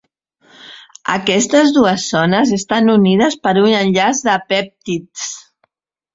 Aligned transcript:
Aquestes 1.15 1.73
dues 1.75 2.05
zones 2.13 2.55
estan 2.57 2.89
unides 2.95 3.39
per 3.45 3.55
un 3.67 3.77
enllaç 3.83 4.25
de 4.31 4.41
pèptids. 4.55 5.29